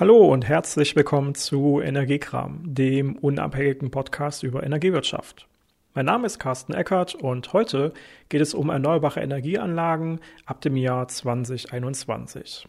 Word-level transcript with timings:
Hallo 0.00 0.32
und 0.32 0.48
herzlich 0.48 0.96
willkommen 0.96 1.34
zu 1.34 1.78
Energiekram, 1.82 2.62
dem 2.64 3.16
unabhängigen 3.16 3.90
Podcast 3.90 4.42
über 4.42 4.62
Energiewirtschaft. 4.62 5.46
Mein 5.92 6.06
Name 6.06 6.26
ist 6.26 6.38
Carsten 6.38 6.72
Eckert 6.72 7.14
und 7.14 7.52
heute 7.52 7.92
geht 8.30 8.40
es 8.40 8.54
um 8.54 8.70
erneuerbare 8.70 9.20
Energieanlagen 9.20 10.20
ab 10.46 10.62
dem 10.62 10.78
Jahr 10.78 11.06
2021. 11.06 12.66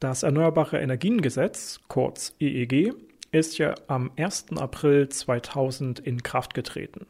Das 0.00 0.24
Erneuerbare 0.24 0.80
Energiengesetz, 0.80 1.78
kurz 1.86 2.34
EEG, 2.40 2.92
ist 3.30 3.58
ja 3.58 3.76
am 3.86 4.10
1. 4.16 4.46
April 4.56 5.08
2000 5.08 6.00
in 6.00 6.24
Kraft 6.24 6.54
getreten. 6.54 7.06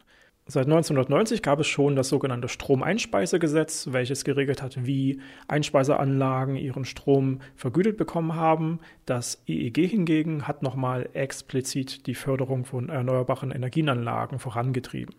Seit 0.48 0.66
1990 0.66 1.42
gab 1.42 1.58
es 1.58 1.66
schon 1.66 1.96
das 1.96 2.08
sogenannte 2.08 2.46
Stromeinspeisegesetz, 2.46 3.88
welches 3.90 4.22
geregelt 4.22 4.62
hat, 4.62 4.86
wie 4.86 5.20
Einspeiseanlagen 5.48 6.54
ihren 6.54 6.84
Strom 6.84 7.40
vergütet 7.56 7.96
bekommen 7.96 8.36
haben. 8.36 8.78
Das 9.06 9.42
EEG 9.48 9.88
hingegen 9.88 10.46
hat 10.46 10.62
nochmal 10.62 11.08
explizit 11.14 12.06
die 12.06 12.14
Förderung 12.14 12.64
von 12.64 12.90
erneuerbaren 12.90 13.50
Energienanlagen 13.50 14.38
vorangetrieben. 14.38 15.16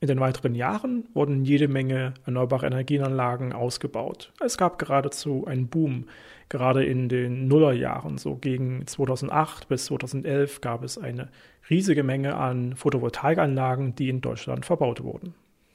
In 0.00 0.06
den 0.06 0.20
weiteren 0.20 0.54
Jahren 0.54 1.08
wurden 1.12 1.44
jede 1.44 1.66
Menge 1.66 2.14
erneuerbare 2.24 2.66
Energienanlagen 2.66 3.52
ausgebaut. 3.52 4.32
Es 4.38 4.56
gab 4.56 4.78
geradezu 4.78 5.44
einen 5.46 5.66
Boom. 5.66 6.04
Gerade 6.48 6.84
in 6.84 7.08
den 7.08 7.48
Nullerjahren, 7.48 8.16
so 8.16 8.36
gegen 8.36 8.86
2008 8.86 9.68
bis 9.68 9.86
2011, 9.86 10.60
gab 10.60 10.84
es 10.84 10.98
eine 10.98 11.28
riesige 11.68 12.04
Menge 12.04 12.36
an 12.36 12.76
Photovoltaikanlagen, 12.76 13.96
die 13.96 14.08
in 14.08 14.20
Deutschland 14.20 14.64
verbaut 14.64 15.02
wurden. 15.02 15.34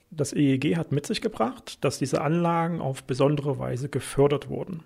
Das 0.10 0.32
EEG 0.32 0.78
hat 0.78 0.94
mit 0.94 1.06
sich 1.06 1.22
gebracht, 1.22 1.84
dass 1.84 2.00
diese 2.00 2.22
Anlagen 2.22 2.80
auf 2.80 3.04
besondere 3.04 3.60
Weise 3.60 3.90
gefördert 3.90 4.48
wurden. 4.48 4.84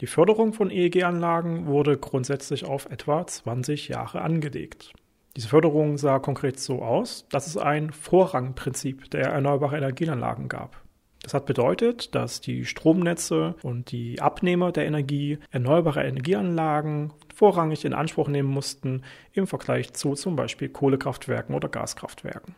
Die 0.00 0.06
Förderung 0.06 0.52
von 0.52 0.70
EEG-Anlagen 0.70 1.66
wurde 1.66 1.98
grundsätzlich 1.98 2.64
auf 2.64 2.86
etwa 2.90 3.26
20 3.26 3.88
Jahre 3.88 4.22
angelegt. 4.22 4.94
Diese 5.36 5.48
Förderung 5.48 5.96
sah 5.96 6.18
konkret 6.18 6.58
so 6.58 6.82
aus, 6.82 7.26
dass 7.30 7.46
es 7.46 7.56
ein 7.56 7.92
Vorrangprinzip 7.92 9.10
der 9.10 9.26
erneuerbaren 9.26 9.78
Energienanlagen 9.78 10.48
gab. 10.48 10.82
Das 11.22 11.34
hat 11.34 11.46
bedeutet, 11.46 12.14
dass 12.14 12.40
die 12.40 12.64
Stromnetze 12.64 13.54
und 13.62 13.92
die 13.92 14.20
Abnehmer 14.20 14.72
der 14.72 14.86
Energie 14.86 15.38
erneuerbare 15.50 16.02
Energieanlagen 16.02 17.12
vorrangig 17.34 17.84
in 17.84 17.92
Anspruch 17.92 18.28
nehmen 18.28 18.48
mussten 18.48 19.02
im 19.32 19.46
Vergleich 19.46 19.92
zu 19.92 20.14
zum 20.14 20.34
Beispiel 20.34 20.68
Kohlekraftwerken 20.68 21.54
oder 21.54 21.68
Gaskraftwerken. 21.68 22.54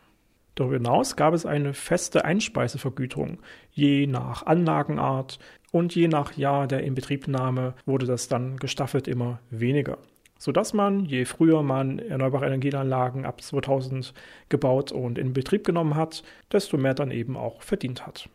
Darüber 0.55 0.75
hinaus 0.75 1.15
gab 1.15 1.33
es 1.33 1.45
eine 1.45 1.73
feste 1.73 2.25
Einspeisevergütung, 2.25 3.39
je 3.71 4.07
nach 4.07 4.45
Anlagenart 4.45 5.39
und 5.71 5.93
je 5.93 6.07
nach 6.07 6.37
Jahr 6.37 6.67
der 6.67 6.83
Inbetriebnahme 6.83 7.73
wurde 7.85 8.05
das 8.05 8.29
dann 8.29 8.57
gestaffelt 8.57 9.07
immer 9.07 9.39
weniger 9.49 9.97
sodass 10.37 10.73
man, 10.73 11.05
je 11.05 11.25
früher 11.25 11.63
man 11.63 11.99
erneuerbare 11.99 12.47
Energieanlagen 12.47 13.25
ab 13.25 13.41
2000 13.41 14.13
gebaut 14.49 14.91
und 14.91 15.17
in 15.17 15.33
Betrieb 15.33 15.65
genommen 15.65 15.95
hat, 15.95 16.23
desto 16.51 16.77
mehr 16.77 16.93
dann 16.93 17.11
eben 17.11 17.37
auch 17.37 17.61
verdient 17.61 18.05
hat. 18.05 18.29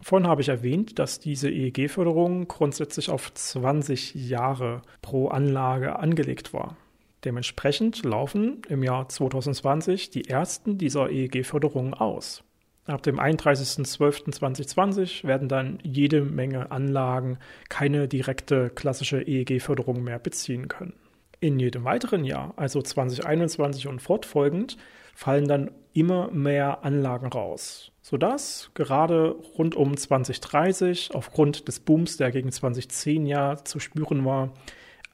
Vorhin 0.00 0.26
habe 0.26 0.42
ich 0.42 0.48
erwähnt, 0.48 0.98
dass 0.98 1.20
diese 1.20 1.48
EEG-Förderung 1.48 2.48
grundsätzlich 2.48 3.08
auf 3.08 3.32
20 3.32 4.14
Jahre 4.14 4.82
pro 5.00 5.28
Anlage 5.28 5.96
angelegt 5.96 6.52
war. 6.52 6.76
Dementsprechend 7.24 8.04
laufen 8.04 8.62
im 8.68 8.82
Jahr 8.82 9.08
2020 9.08 10.10
die 10.10 10.28
ersten 10.28 10.76
dieser 10.76 11.08
EEG-Förderungen 11.08 11.94
aus. 11.94 12.42
Ab 12.84 13.04
dem 13.04 13.20
31.12.2020 13.20 15.24
werden 15.24 15.48
dann 15.48 15.78
jede 15.84 16.22
Menge 16.22 16.72
Anlagen 16.72 17.38
keine 17.68 18.08
direkte 18.08 18.70
klassische 18.70 19.22
EEG-Förderung 19.22 20.02
mehr 20.02 20.18
beziehen 20.18 20.66
können. 20.66 20.94
In 21.42 21.58
jedem 21.58 21.82
weiteren 21.82 22.24
Jahr, 22.24 22.54
also 22.54 22.80
2021 22.80 23.88
und 23.88 24.00
fortfolgend, 24.00 24.76
fallen 25.12 25.48
dann 25.48 25.72
immer 25.92 26.30
mehr 26.30 26.84
Anlagen 26.84 27.26
raus, 27.26 27.90
sodass 28.00 28.70
gerade 28.74 29.34
rund 29.58 29.74
um 29.74 29.96
2030 29.96 31.12
aufgrund 31.16 31.66
des 31.66 31.80
Booms, 31.80 32.16
der 32.16 32.30
gegen 32.30 32.52
2010 32.52 33.26
ja 33.26 33.56
zu 33.56 33.80
spüren 33.80 34.24
war, 34.24 34.52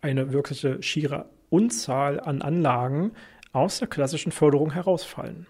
eine 0.02 0.30
wirkliche 0.30 0.82
schiere 0.82 1.30
Unzahl 1.48 2.20
an 2.20 2.42
Anlagen 2.42 3.12
aus 3.52 3.78
der 3.78 3.88
klassischen 3.88 4.30
Förderung 4.30 4.74
herausfallen. 4.74 5.46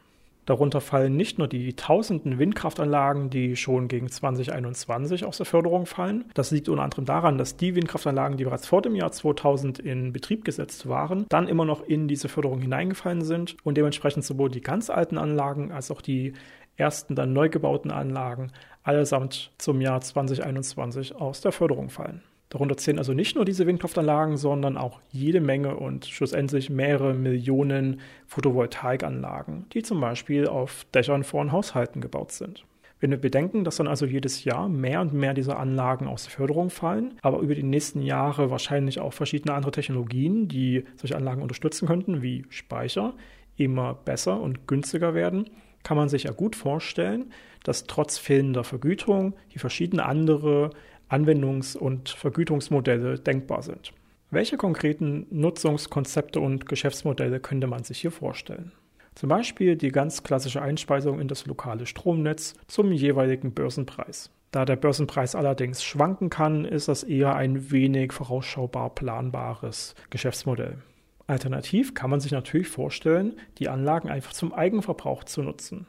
Darunter 0.48 0.80
fallen 0.80 1.14
nicht 1.14 1.36
nur 1.36 1.46
die 1.46 1.76
tausenden 1.76 2.38
Windkraftanlagen, 2.38 3.28
die 3.28 3.54
schon 3.54 3.86
gegen 3.86 4.08
2021 4.08 5.26
aus 5.26 5.36
der 5.36 5.44
Förderung 5.44 5.84
fallen. 5.84 6.24
Das 6.32 6.50
liegt 6.50 6.70
unter 6.70 6.84
anderem 6.84 7.04
daran, 7.04 7.36
dass 7.36 7.58
die 7.58 7.74
Windkraftanlagen, 7.74 8.38
die 8.38 8.44
bereits 8.44 8.66
vor 8.66 8.80
dem 8.80 8.94
Jahr 8.94 9.12
2000 9.12 9.78
in 9.78 10.10
Betrieb 10.14 10.46
gesetzt 10.46 10.88
waren, 10.88 11.26
dann 11.28 11.48
immer 11.48 11.66
noch 11.66 11.82
in 11.82 12.08
diese 12.08 12.30
Förderung 12.30 12.62
hineingefallen 12.62 13.24
sind 13.24 13.58
und 13.62 13.76
dementsprechend 13.76 14.24
sowohl 14.24 14.48
die 14.48 14.62
ganz 14.62 14.88
alten 14.88 15.18
Anlagen 15.18 15.70
als 15.70 15.90
auch 15.90 16.00
die 16.00 16.32
ersten 16.76 17.14
dann 17.14 17.34
neu 17.34 17.50
gebauten 17.50 17.90
Anlagen 17.90 18.50
allesamt 18.82 19.52
zum 19.58 19.82
Jahr 19.82 20.00
2021 20.00 21.14
aus 21.14 21.42
der 21.42 21.52
Förderung 21.52 21.90
fallen. 21.90 22.22
Darunter 22.50 22.78
zählen 22.78 22.98
also 22.98 23.12
nicht 23.12 23.36
nur 23.36 23.44
diese 23.44 23.66
Windkraftanlagen, 23.66 24.38
sondern 24.38 24.78
auch 24.78 25.00
jede 25.10 25.40
Menge 25.40 25.76
und 25.76 26.06
schlussendlich 26.06 26.70
mehrere 26.70 27.12
Millionen 27.12 28.00
Photovoltaikanlagen, 28.26 29.66
die 29.74 29.82
zum 29.82 30.00
Beispiel 30.00 30.46
auf 30.46 30.86
Dächern 30.94 31.24
von 31.24 31.52
Haushalten 31.52 32.00
gebaut 32.00 32.32
sind. 32.32 32.64
Wenn 33.00 33.10
wir 33.10 33.18
bedenken, 33.18 33.62
dass 33.62 33.76
dann 33.76 33.86
also 33.86 34.06
jedes 34.06 34.44
Jahr 34.44 34.68
mehr 34.68 35.00
und 35.00 35.12
mehr 35.12 35.34
dieser 35.34 35.58
Anlagen 35.58 36.08
aus 36.08 36.24
der 36.24 36.32
Förderung 36.32 36.70
fallen, 36.70 37.18
aber 37.22 37.38
über 37.40 37.54
die 37.54 37.62
nächsten 37.62 38.02
Jahre 38.02 38.50
wahrscheinlich 38.50 38.98
auch 38.98 39.12
verschiedene 39.12 39.54
andere 39.54 39.70
Technologien, 39.70 40.48
die 40.48 40.84
solche 40.96 41.16
Anlagen 41.16 41.42
unterstützen 41.42 41.86
könnten, 41.86 42.22
wie 42.22 42.44
Speicher, 42.48 43.14
immer 43.56 43.94
besser 43.94 44.40
und 44.40 44.66
günstiger 44.66 45.14
werden, 45.14 45.48
kann 45.84 45.96
man 45.96 46.08
sich 46.08 46.24
ja 46.24 46.32
gut 46.32 46.56
vorstellen, 46.56 47.32
dass 47.62 47.86
trotz 47.86 48.18
fehlender 48.18 48.64
Vergütung 48.64 49.34
hier 49.48 49.60
verschiedene 49.60 50.04
andere 50.04 50.70
Anwendungs- 51.08 51.76
und 51.76 52.10
Vergütungsmodelle 52.10 53.18
denkbar 53.18 53.62
sind. 53.62 53.92
Welche 54.30 54.56
konkreten 54.56 55.26
Nutzungskonzepte 55.30 56.38
und 56.40 56.66
Geschäftsmodelle 56.66 57.40
könnte 57.40 57.66
man 57.66 57.84
sich 57.84 58.00
hier 58.00 58.10
vorstellen? 58.10 58.72
Zum 59.14 59.30
Beispiel 59.30 59.76
die 59.76 59.90
ganz 59.90 60.22
klassische 60.22 60.62
Einspeisung 60.62 61.18
in 61.18 61.28
das 61.28 61.46
lokale 61.46 61.86
Stromnetz 61.86 62.54
zum 62.66 62.92
jeweiligen 62.92 63.52
Börsenpreis. 63.52 64.30
Da 64.50 64.64
der 64.64 64.76
Börsenpreis 64.76 65.34
allerdings 65.34 65.82
schwanken 65.82 66.30
kann, 66.30 66.64
ist 66.64 66.88
das 66.88 67.02
eher 67.02 67.34
ein 67.34 67.70
wenig 67.70 68.12
vorausschaubar 68.12 68.90
planbares 68.94 69.94
Geschäftsmodell. 70.10 70.78
Alternativ 71.26 71.94
kann 71.94 72.10
man 72.10 72.20
sich 72.20 72.32
natürlich 72.32 72.68
vorstellen, 72.68 73.36
die 73.58 73.68
Anlagen 73.68 74.08
einfach 74.08 74.32
zum 74.32 74.54
Eigenverbrauch 74.54 75.24
zu 75.24 75.42
nutzen. 75.42 75.86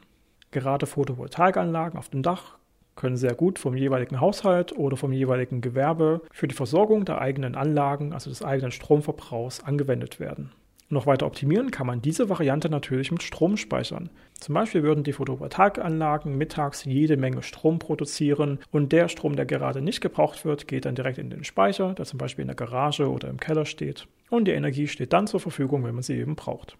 Gerade 0.50 0.86
Photovoltaikanlagen 0.86 1.98
auf 1.98 2.10
dem 2.10 2.22
Dach 2.22 2.58
können 2.96 3.16
sehr 3.16 3.34
gut 3.34 3.58
vom 3.58 3.76
jeweiligen 3.76 4.20
Haushalt 4.20 4.76
oder 4.76 4.96
vom 4.96 5.12
jeweiligen 5.12 5.60
Gewerbe 5.60 6.20
für 6.32 6.48
die 6.48 6.54
Versorgung 6.54 7.04
der 7.04 7.20
eigenen 7.20 7.54
Anlagen, 7.54 8.12
also 8.12 8.30
des 8.30 8.42
eigenen 8.42 8.72
Stromverbrauchs, 8.72 9.60
angewendet 9.60 10.20
werden. 10.20 10.52
Noch 10.92 11.06
weiter 11.06 11.26
optimieren 11.26 11.70
kann 11.70 11.86
man 11.86 12.02
diese 12.02 12.28
Variante 12.28 12.68
natürlich 12.68 13.12
mit 13.12 13.22
Strom 13.22 13.56
speichern. 13.56 14.10
Zum 14.40 14.56
Beispiel 14.56 14.82
würden 14.82 15.04
die 15.04 15.12
Photovoltaikanlagen 15.12 16.36
mittags 16.36 16.84
jede 16.84 17.16
Menge 17.16 17.44
Strom 17.44 17.78
produzieren 17.78 18.58
und 18.72 18.90
der 18.90 19.06
Strom, 19.06 19.36
der 19.36 19.46
gerade 19.46 19.82
nicht 19.82 20.00
gebraucht 20.00 20.44
wird, 20.44 20.66
geht 20.66 20.86
dann 20.86 20.96
direkt 20.96 21.18
in 21.18 21.30
den 21.30 21.44
Speicher, 21.44 21.94
der 21.94 22.06
zum 22.06 22.18
Beispiel 22.18 22.42
in 22.42 22.48
der 22.48 22.56
Garage 22.56 23.08
oder 23.08 23.28
im 23.28 23.38
Keller 23.38 23.66
steht. 23.66 24.08
Und 24.30 24.46
die 24.46 24.52
Energie 24.52 24.88
steht 24.88 25.12
dann 25.12 25.28
zur 25.28 25.38
Verfügung, 25.38 25.84
wenn 25.84 25.94
man 25.94 26.02
sie 26.02 26.18
eben 26.18 26.34
braucht. 26.34 26.76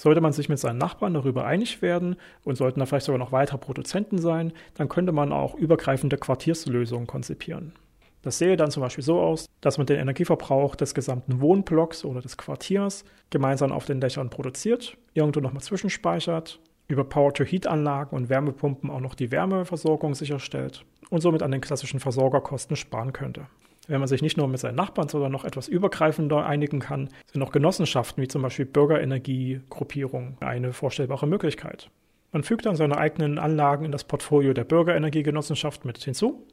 Sollte 0.00 0.22
man 0.22 0.32
sich 0.32 0.48
mit 0.48 0.58
seinen 0.58 0.78
Nachbarn 0.78 1.12
darüber 1.12 1.44
einig 1.44 1.82
werden 1.82 2.16
und 2.42 2.56
sollten 2.56 2.80
da 2.80 2.86
vielleicht 2.86 3.04
sogar 3.04 3.18
noch 3.18 3.32
weitere 3.32 3.58
Produzenten 3.58 4.16
sein, 4.16 4.54
dann 4.72 4.88
könnte 4.88 5.12
man 5.12 5.30
auch 5.30 5.54
übergreifende 5.54 6.16
Quartierslösungen 6.16 7.06
konzipieren. 7.06 7.74
Das 8.22 8.38
sähe 8.38 8.56
dann 8.56 8.70
zum 8.70 8.82
Beispiel 8.82 9.04
so 9.04 9.20
aus, 9.20 9.44
dass 9.60 9.76
man 9.76 9.86
den 9.86 9.98
Energieverbrauch 9.98 10.74
des 10.74 10.94
gesamten 10.94 11.42
Wohnblocks 11.42 12.06
oder 12.06 12.22
des 12.22 12.38
Quartiers 12.38 13.04
gemeinsam 13.28 13.72
auf 13.72 13.84
den 13.84 14.00
Dächern 14.00 14.30
produziert, 14.30 14.96
irgendwo 15.12 15.40
nochmal 15.40 15.62
zwischenspeichert, 15.62 16.60
über 16.88 17.04
Power-to-Heat-Anlagen 17.04 18.16
und 18.16 18.30
Wärmepumpen 18.30 18.88
auch 18.88 19.00
noch 19.00 19.14
die 19.14 19.30
Wärmeversorgung 19.30 20.14
sicherstellt 20.14 20.86
und 21.10 21.20
somit 21.20 21.42
an 21.42 21.50
den 21.50 21.60
klassischen 21.60 22.00
Versorgerkosten 22.00 22.74
sparen 22.74 23.12
könnte. 23.12 23.48
Wenn 23.90 23.98
man 23.98 24.06
sich 24.06 24.22
nicht 24.22 24.36
nur 24.36 24.46
mit 24.46 24.60
seinen 24.60 24.76
Nachbarn, 24.76 25.08
sondern 25.08 25.32
noch 25.32 25.44
etwas 25.44 25.66
übergreifender 25.66 26.46
einigen 26.46 26.78
kann, 26.78 27.08
sind 27.32 27.42
auch 27.42 27.50
Genossenschaften 27.50 28.22
wie 28.22 28.28
zum 28.28 28.40
Beispiel 28.40 28.64
Bürgerenergiegruppierungen 28.64 30.36
eine 30.38 30.72
vorstellbare 30.72 31.26
Möglichkeit. 31.26 31.90
Man 32.30 32.44
fügt 32.44 32.66
dann 32.66 32.76
seine 32.76 32.98
eigenen 32.98 33.40
Anlagen 33.40 33.84
in 33.84 33.90
das 33.90 34.04
Portfolio 34.04 34.52
der 34.52 34.62
Bürgerenergiegenossenschaft 34.62 35.84
mit 35.84 35.98
hinzu 35.98 36.46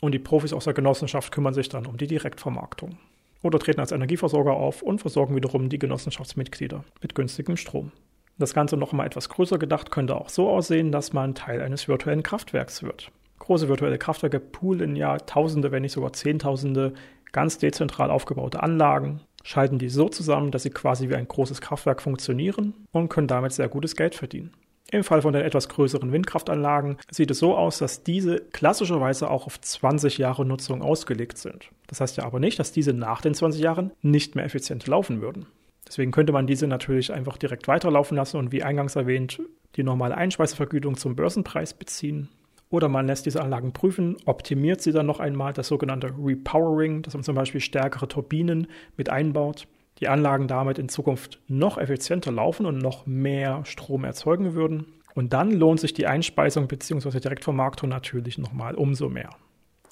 und 0.00 0.10
die 0.10 0.18
Profis 0.18 0.52
aus 0.52 0.64
der 0.64 0.74
Genossenschaft 0.74 1.30
kümmern 1.30 1.54
sich 1.54 1.68
dann 1.68 1.86
um 1.86 1.96
die 1.96 2.08
Direktvermarktung. 2.08 2.98
Oder 3.44 3.60
treten 3.60 3.78
als 3.78 3.92
Energieversorger 3.92 4.54
auf 4.54 4.82
und 4.82 5.00
versorgen 5.00 5.36
wiederum 5.36 5.68
die 5.68 5.78
Genossenschaftsmitglieder 5.78 6.82
mit 7.00 7.14
günstigem 7.14 7.56
Strom. 7.56 7.92
Das 8.36 8.52
Ganze 8.52 8.76
noch 8.76 8.90
einmal 8.90 9.06
etwas 9.06 9.28
größer 9.28 9.58
gedacht 9.58 9.92
könnte 9.92 10.16
auch 10.16 10.28
so 10.28 10.50
aussehen, 10.50 10.90
dass 10.90 11.12
man 11.12 11.36
Teil 11.36 11.62
eines 11.62 11.86
virtuellen 11.86 12.24
Kraftwerks 12.24 12.82
wird 12.82 13.12
große 13.40 13.68
virtuelle 13.68 13.98
Kraftwerke 13.98 14.38
poolen 14.38 14.94
ja 14.94 15.18
Tausende, 15.18 15.72
wenn 15.72 15.82
nicht 15.82 15.92
sogar 15.92 16.12
Zehntausende 16.12 16.92
ganz 17.32 17.58
dezentral 17.58 18.10
aufgebaute 18.10 18.62
Anlagen. 18.62 19.20
schalten 19.42 19.78
die 19.78 19.88
so 19.88 20.08
zusammen, 20.08 20.50
dass 20.50 20.64
sie 20.64 20.70
quasi 20.70 21.08
wie 21.08 21.14
ein 21.14 21.26
großes 21.26 21.60
Kraftwerk 21.60 22.02
funktionieren 22.02 22.74
und 22.92 23.08
können 23.08 23.26
damit 23.26 23.52
sehr 23.52 23.68
gutes 23.68 23.96
Geld 23.96 24.14
verdienen. 24.14 24.52
Im 24.92 25.04
Fall 25.04 25.22
von 25.22 25.32
den 25.32 25.44
etwas 25.44 25.68
größeren 25.68 26.12
Windkraftanlagen 26.12 26.98
sieht 27.10 27.30
es 27.30 27.38
so 27.38 27.56
aus, 27.56 27.78
dass 27.78 28.02
diese 28.02 28.40
klassischerweise 28.52 29.30
auch 29.30 29.46
auf 29.46 29.60
20 29.60 30.18
Jahre 30.18 30.44
Nutzung 30.44 30.82
ausgelegt 30.82 31.38
sind. 31.38 31.70
Das 31.86 32.00
heißt 32.00 32.16
ja 32.16 32.24
aber 32.24 32.40
nicht, 32.40 32.58
dass 32.58 32.72
diese 32.72 32.92
nach 32.92 33.20
den 33.20 33.34
20 33.34 33.62
Jahren 33.62 33.92
nicht 34.02 34.34
mehr 34.34 34.44
effizient 34.44 34.86
laufen 34.86 35.22
würden. 35.22 35.46
Deswegen 35.86 36.10
könnte 36.10 36.32
man 36.32 36.46
diese 36.46 36.66
natürlich 36.66 37.12
einfach 37.12 37.38
direkt 37.38 37.68
weiterlaufen 37.68 38.16
lassen 38.16 38.36
und 38.36 38.52
wie 38.52 38.62
eingangs 38.62 38.96
erwähnt, 38.96 39.40
die 39.76 39.84
normale 39.84 40.16
Einspeisevergütung 40.16 40.96
zum 40.96 41.14
Börsenpreis 41.16 41.72
beziehen. 41.72 42.28
Oder 42.70 42.88
man 42.88 43.06
lässt 43.06 43.26
diese 43.26 43.42
Anlagen 43.42 43.72
prüfen, 43.72 44.16
optimiert 44.26 44.80
sie 44.80 44.92
dann 44.92 45.06
noch 45.06 45.20
einmal, 45.20 45.52
das 45.52 45.68
sogenannte 45.68 46.14
Repowering, 46.16 47.02
dass 47.02 47.14
man 47.14 47.24
zum 47.24 47.34
Beispiel 47.34 47.60
stärkere 47.60 48.06
Turbinen 48.08 48.68
mit 48.96 49.10
einbaut 49.10 49.66
die 50.00 50.08
Anlagen 50.08 50.48
damit 50.48 50.78
in 50.78 50.88
Zukunft 50.88 51.40
noch 51.46 51.78
effizienter 51.78 52.32
laufen 52.32 52.66
und 52.66 52.78
noch 52.78 53.06
mehr 53.06 53.64
Strom 53.64 54.04
erzeugen 54.04 54.54
würden. 54.54 54.86
Und 55.14 55.32
dann 55.32 55.50
lohnt 55.50 55.80
sich 55.80 55.92
die 55.92 56.06
Einspeisung 56.06 56.68
bzw. 56.68 57.20
Direktvermarktung 57.20 57.88
natürlich 57.88 58.38
nochmal 58.38 58.74
umso 58.74 59.08
mehr. 59.08 59.30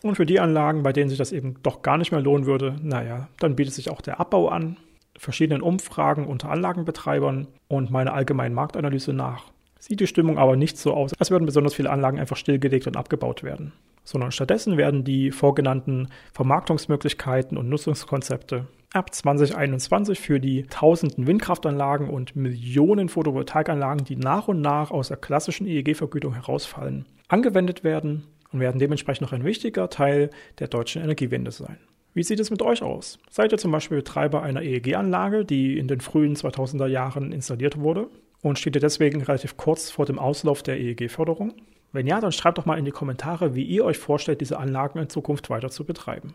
Und 0.02 0.14
für 0.14 0.26
die 0.26 0.40
Anlagen, 0.40 0.82
bei 0.82 0.92
denen 0.92 1.10
sich 1.10 1.18
das 1.18 1.32
eben 1.32 1.56
doch 1.62 1.82
gar 1.82 1.98
nicht 1.98 2.12
mehr 2.12 2.20
lohnen 2.20 2.46
würde, 2.46 2.76
naja, 2.82 3.28
dann 3.40 3.56
bietet 3.56 3.74
sich 3.74 3.90
auch 3.90 4.00
der 4.00 4.20
Abbau 4.20 4.48
an. 4.48 4.76
Verschiedenen 5.16 5.60
Umfragen 5.60 6.26
unter 6.26 6.50
Anlagenbetreibern 6.50 7.48
und 7.66 7.90
meiner 7.90 8.14
allgemeinen 8.14 8.54
Marktanalyse 8.54 9.12
nach 9.12 9.50
sieht 9.78 10.00
die 10.00 10.06
Stimmung 10.06 10.38
aber 10.38 10.56
nicht 10.56 10.76
so 10.76 10.94
aus, 10.94 11.12
als 11.18 11.30
würden 11.30 11.46
besonders 11.46 11.74
viele 11.74 11.90
Anlagen 11.90 12.18
einfach 12.18 12.36
stillgelegt 12.36 12.86
und 12.86 12.96
abgebaut 12.96 13.42
werden, 13.42 13.72
sondern 14.04 14.32
stattdessen 14.32 14.76
werden 14.76 15.04
die 15.04 15.30
vorgenannten 15.30 16.08
Vermarktungsmöglichkeiten 16.32 17.56
und 17.56 17.68
Nutzungskonzepte 17.68 18.66
ab 18.92 19.14
2021 19.14 20.18
für 20.18 20.40
die 20.40 20.64
tausenden 20.64 21.26
Windkraftanlagen 21.26 22.08
und 22.08 22.36
Millionen 22.36 23.08
Photovoltaikanlagen, 23.08 24.04
die 24.04 24.16
nach 24.16 24.48
und 24.48 24.60
nach 24.60 24.90
aus 24.90 25.08
der 25.08 25.18
klassischen 25.18 25.66
EEG-Vergütung 25.66 26.34
herausfallen, 26.34 27.06
angewendet 27.28 27.84
werden 27.84 28.24
und 28.52 28.60
werden 28.60 28.78
dementsprechend 28.78 29.22
noch 29.22 29.32
ein 29.32 29.44
wichtiger 29.44 29.90
Teil 29.90 30.30
der 30.58 30.68
deutschen 30.68 31.02
Energiewende 31.02 31.50
sein. 31.50 31.78
Wie 32.14 32.22
sieht 32.22 32.40
es 32.40 32.50
mit 32.50 32.62
euch 32.62 32.82
aus? 32.82 33.18
Seid 33.28 33.52
ihr 33.52 33.58
zum 33.58 33.70
Beispiel 33.70 33.98
Betreiber 33.98 34.42
einer 34.42 34.62
EEG-Anlage, 34.62 35.44
die 35.44 35.78
in 35.78 35.86
den 35.86 36.00
frühen 36.00 36.34
2000er 36.34 36.86
Jahren 36.86 37.32
installiert 37.32 37.78
wurde? 37.78 38.08
Und 38.40 38.58
steht 38.58 38.76
ihr 38.76 38.80
deswegen 38.80 39.22
relativ 39.22 39.56
kurz 39.56 39.90
vor 39.90 40.06
dem 40.06 40.18
Auslauf 40.18 40.62
der 40.62 40.78
EEG-Förderung? 40.78 41.54
Wenn 41.92 42.06
ja, 42.06 42.20
dann 42.20 42.32
schreibt 42.32 42.58
doch 42.58 42.66
mal 42.66 42.78
in 42.78 42.84
die 42.84 42.90
Kommentare, 42.90 43.54
wie 43.54 43.64
ihr 43.64 43.84
euch 43.84 43.98
vorstellt, 43.98 44.40
diese 44.40 44.58
Anlagen 44.58 44.98
in 44.98 45.08
Zukunft 45.08 45.50
weiter 45.50 45.70
zu 45.70 45.84
betreiben. 45.84 46.34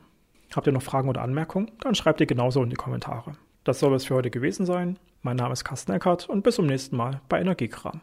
Habt 0.56 0.68
ihr 0.68 0.74
noch 0.74 0.82
Fragen 0.82 1.10
oder 1.10 1.22
Anmerkungen? 1.22 1.72
Dann 1.82 1.96
schreibt 1.96 2.20
ihr 2.22 2.28
genauso 2.28 2.62
in 2.64 2.70
die 2.70 2.76
Kommentare. 2.76 3.38
Das 3.64 3.80
soll 3.80 3.94
es 3.94 4.06
für 4.06 4.16
heute 4.16 4.30
gewesen 4.30 4.66
sein. 4.66 4.98
Mein 5.22 5.38
Name 5.38 5.54
ist 5.54 5.64
Carsten 5.64 5.94
Eckert 5.94 6.28
und 6.28 6.44
bis 6.44 6.56
zum 6.56 6.66
nächsten 6.66 6.98
Mal 6.98 7.22
bei 7.30 7.40
Energiekram. 7.40 8.02